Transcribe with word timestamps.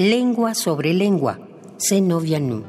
Lengua 0.00 0.54
sobre 0.54 0.94
lengua, 0.94 1.40
seno 1.76 2.20
vianu. 2.20 2.62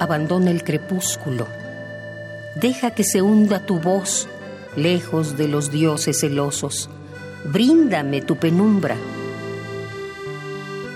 Abandona 0.00 0.50
el 0.50 0.64
crepúsculo. 0.64 1.46
Deja 2.60 2.90
que 2.90 3.04
se 3.04 3.22
hunda 3.22 3.66
tu 3.66 3.78
voz 3.78 4.26
lejos 4.74 5.36
de 5.38 5.46
los 5.46 5.70
dioses 5.70 6.18
celosos. 6.18 6.90
Bríndame 7.44 8.20
tu 8.20 8.34
penumbra. 8.34 8.96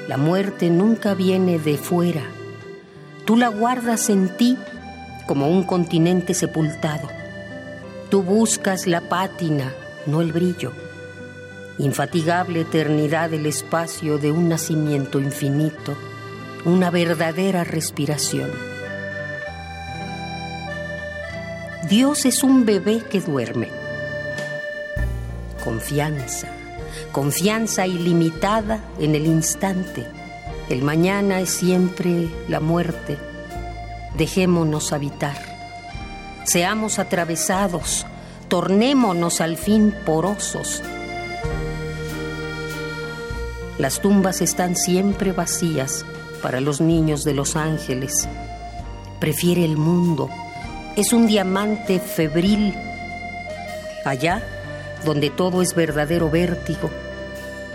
La 0.09 0.17
muerte 0.17 0.71
nunca 0.71 1.15
viene 1.15 1.61
de 1.61 1.79
fuera. 1.79 2.25
Tú 3.25 3.37
la 3.37 3.47
guardas 3.47 4.11
en 4.11 4.29
ti 4.37 4.59
como 5.29 5.49
un 5.49 5.63
continente 5.63 6.35
sepultado. 6.35 7.16
Tú 8.11 8.23
buscas 8.23 8.87
la 8.87 9.01
pátina, 9.01 9.75
no 10.07 10.21
el 10.21 10.33
brillo. 10.33 10.73
Infatigable 11.79 12.61
eternidad 12.61 13.31
del 13.31 13.47
espacio 13.47 14.19
de 14.19 14.31
un 14.31 14.49
nacimiento 14.49 15.19
infinito, 15.19 15.97
una 16.65 16.91
verdadera 16.91 17.65
respiración. 17.65 18.49
Dios 21.89 22.27
es 22.27 22.45
un 22.45 22.65
bebé 22.65 23.03
que 23.11 23.21
duerme. 23.21 23.71
Confianza, 25.65 26.49
confianza 27.11 27.89
ilimitada 27.89 28.85
en 29.01 29.17
el 29.17 29.27
instante. 29.27 30.07
El 30.69 30.83
mañana 30.83 31.41
es 31.41 31.51
siempre 31.51 32.29
la 32.49 32.61
muerte. 32.61 33.19
Dejémonos 34.17 34.93
habitar. 34.93 35.56
Seamos 36.47 37.01
atravesados, 37.01 38.07
tornémonos 38.47 39.41
al 39.41 39.57
fin 39.57 39.93
porosos. 40.07 40.81
Las 43.79 44.01
tumbas 44.01 44.41
están 44.41 44.77
siempre 44.77 45.33
vacías 45.33 46.07
para 46.43 46.61
los 46.61 46.81
niños 46.81 47.25
de 47.25 47.35
los 47.35 47.57
ángeles. 47.57 48.29
Prefiere 49.19 49.65
el 49.65 49.77
mundo. 49.77 50.31
Es 50.95 51.13
un 51.13 51.27
diamante 51.27 51.99
febril. 51.99 52.77
Allá 54.05 54.41
donde 55.05 55.31
todo 55.31 55.63
es 55.63 55.75
verdadero 55.75 56.31
vértigo. 56.31 56.91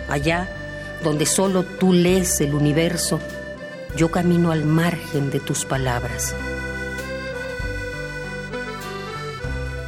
Allá 0.08 0.48
donde 1.04 1.26
solo 1.26 1.64
tú 1.64 1.92
lees 1.92 2.40
el 2.40 2.54
universo, 2.54 3.20
yo 3.98 4.10
camino 4.10 4.50
al 4.54 4.64
margen 4.64 5.30
de 5.30 5.42
tus 5.42 5.66
palabras. 5.66 6.34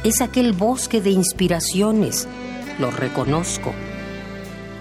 Es 0.04 0.20
aquel 0.20 0.52
bosque 0.52 1.00
de 1.00 1.08
inspiraciones, 1.08 2.28
lo 2.78 2.90
reconozco, 2.90 3.72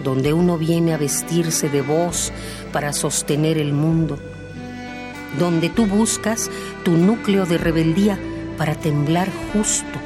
donde 0.03 0.33
uno 0.33 0.57
viene 0.57 0.93
a 0.93 0.97
vestirse 0.97 1.69
de 1.69 1.81
voz 1.81 2.33
para 2.73 2.91
sostener 2.91 3.57
el 3.57 3.71
mundo, 3.71 4.19
donde 5.39 5.69
tú 5.69 5.85
buscas 5.85 6.52
tu 6.83 6.97
núcleo 6.97 7.45
de 7.45 7.57
rebeldía 7.57 8.19
para 8.57 8.75
temblar 8.75 9.30
justo, 9.53 9.97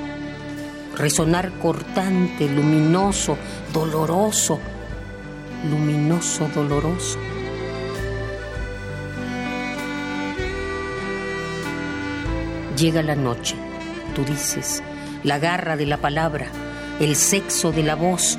resonar 0.95 1.51
cortante, 1.53 2.47
luminoso, 2.47 3.37
doloroso, 3.73 4.59
luminoso, 5.67 6.47
doloroso. 6.53 7.17
Llega 12.77 13.01
la 13.01 13.15
noche, 13.15 13.55
tú 14.13 14.23
dices, 14.23 14.83
la 15.23 15.39
garra 15.39 15.77
de 15.77 15.85
la 15.85 15.97
palabra, 15.97 16.47
el 16.99 17.15
sexo 17.15 17.71
de 17.71 17.83
la 17.83 17.95
voz, 17.95 18.37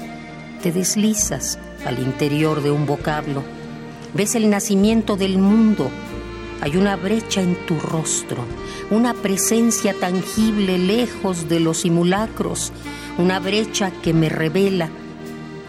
te 0.62 0.72
deslizas 0.72 1.58
al 1.84 1.98
interior 1.98 2.62
de 2.62 2.70
un 2.70 2.86
vocablo, 2.86 3.42
ves 4.14 4.34
el 4.34 4.50
nacimiento 4.50 5.16
del 5.16 5.38
mundo, 5.38 5.90
hay 6.60 6.76
una 6.76 6.96
brecha 6.96 7.40
en 7.40 7.54
tu 7.66 7.78
rostro, 7.78 8.44
una 8.90 9.14
presencia 9.14 9.94
tangible 9.94 10.78
lejos 10.78 11.48
de 11.48 11.60
los 11.60 11.78
simulacros, 11.78 12.72
una 13.16 13.38
brecha 13.38 13.92
que 14.02 14.12
me 14.12 14.28
revela, 14.28 14.88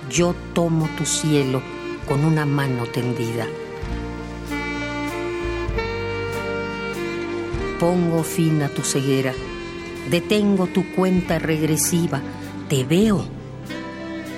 yo 0.10 0.36
tomo 0.54 0.90
tu 0.98 1.06
cielo 1.06 1.62
con 2.08 2.26
una 2.26 2.46
mano 2.46 2.86
tendida. 2.86 3.46
Pongo 7.80 8.24
fin 8.24 8.64
a 8.64 8.70
tu 8.70 8.82
ceguera, 8.82 9.34
detengo 10.10 10.68
tu 10.68 10.84
cuenta 10.96 11.40
regresiva, 11.40 12.22
te 12.68 12.84
veo, 12.84 13.24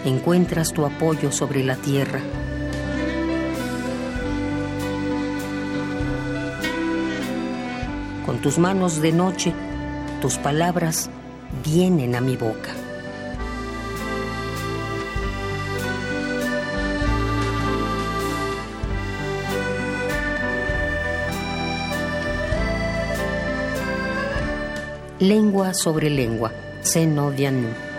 encuentras 0.05 0.73
tu 0.73 0.85
apoyo 0.85 1.31
sobre 1.31 1.63
la 1.63 1.75
tierra. 1.75 2.19
Con 8.25 8.39
tus 8.39 8.57
manos 8.57 9.01
de 9.01 9.11
noche, 9.11 9.53
tus 10.21 10.37
palabras 10.37 11.09
vienen 11.63 12.15
a 12.15 12.21
mi 12.21 12.35
boca. 12.35 12.80
Lengua 25.21 25.71
sobre 25.75 26.09
lengua, 26.09 26.49
seno 26.81 27.29
dianu. 27.29 27.90